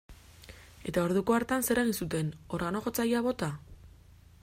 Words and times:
Eta 0.91 1.03
orduko 1.09 1.35
hartan 1.37 1.67
zer 1.69 1.83
egin 1.83 1.99
zuten, 2.05 2.35
organo-jotzailea 2.59 3.23
bota? 3.31 3.53